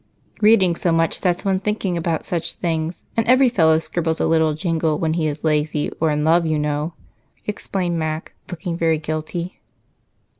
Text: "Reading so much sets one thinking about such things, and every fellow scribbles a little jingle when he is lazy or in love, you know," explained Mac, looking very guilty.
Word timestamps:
"Reading 0.41 0.75
so 0.75 0.91
much 0.91 1.19
sets 1.19 1.45
one 1.45 1.59
thinking 1.59 1.95
about 1.95 2.25
such 2.25 2.53
things, 2.53 3.05
and 3.15 3.23
every 3.27 3.49
fellow 3.49 3.77
scribbles 3.77 4.19
a 4.19 4.25
little 4.25 4.55
jingle 4.55 4.97
when 4.97 5.13
he 5.13 5.27
is 5.27 5.43
lazy 5.43 5.91
or 6.01 6.09
in 6.09 6.23
love, 6.23 6.43
you 6.43 6.57
know," 6.57 6.95
explained 7.45 7.99
Mac, 7.99 8.33
looking 8.49 8.75
very 8.75 8.97
guilty. 8.97 9.61